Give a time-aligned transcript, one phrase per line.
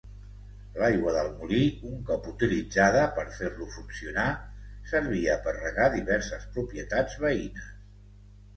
[0.77, 4.25] L’aigua del molí un cop utilitzada per fer-lo funcionar,
[4.95, 7.73] servia per regar diverses propietats veïnes.